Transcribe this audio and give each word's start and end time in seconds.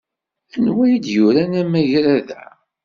Anwa 0.55 0.83
ay 0.85 0.95
d-yuran 1.03 1.51
amagrad-a? 1.61 2.43